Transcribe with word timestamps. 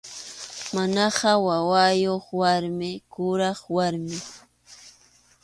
Mamaqa 0.73 1.31
wawayuq 1.45 2.25
warmi, 2.39 2.91
kuraq 3.13 3.59
warmim. 3.75 4.23